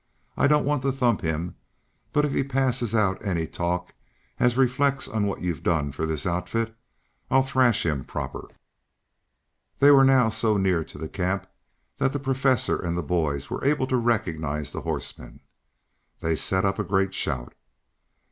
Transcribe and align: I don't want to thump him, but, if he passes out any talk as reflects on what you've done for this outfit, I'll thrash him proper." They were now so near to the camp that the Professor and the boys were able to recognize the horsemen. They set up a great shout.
I 0.35 0.47
don't 0.47 0.65
want 0.65 0.81
to 0.81 0.91
thump 0.91 1.21
him, 1.21 1.57
but, 2.11 2.25
if 2.25 2.31
he 2.31 2.41
passes 2.43 2.95
out 2.95 3.23
any 3.23 3.45
talk 3.45 3.93
as 4.39 4.57
reflects 4.57 5.07
on 5.07 5.27
what 5.27 5.41
you've 5.41 5.61
done 5.61 5.91
for 5.91 6.07
this 6.07 6.25
outfit, 6.25 6.75
I'll 7.29 7.43
thrash 7.43 7.85
him 7.85 8.03
proper." 8.03 8.49
They 9.77 9.91
were 9.91 10.03
now 10.03 10.29
so 10.29 10.57
near 10.57 10.83
to 10.85 10.97
the 10.97 11.07
camp 11.07 11.45
that 11.99 12.13
the 12.13 12.19
Professor 12.19 12.77
and 12.77 12.97
the 12.97 13.03
boys 13.03 13.51
were 13.51 13.63
able 13.63 13.85
to 13.85 13.97
recognize 13.97 14.71
the 14.71 14.81
horsemen. 14.81 15.39
They 16.19 16.35
set 16.35 16.65
up 16.65 16.79
a 16.79 16.83
great 16.83 17.13
shout. 17.13 17.53